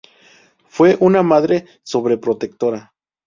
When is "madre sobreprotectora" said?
1.21-2.91